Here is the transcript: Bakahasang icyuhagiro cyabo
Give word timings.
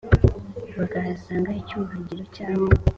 Bakahasang 0.77 1.47
icyuhagiro 1.61 2.23
cyabo 2.35 2.65